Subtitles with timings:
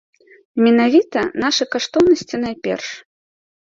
[0.67, 2.87] Менавіта нашы каштоўнасці найперш.